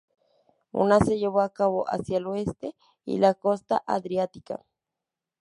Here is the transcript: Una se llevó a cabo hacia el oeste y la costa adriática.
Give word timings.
Una 0.73 0.97
se 0.99 1.19
llevó 1.19 1.41
a 1.41 1.53
cabo 1.53 1.85
hacia 1.87 2.17
el 2.17 2.25
oeste 2.25 2.75
y 3.05 3.19
la 3.19 3.35
costa 3.35 3.83
adriática. 3.85 4.63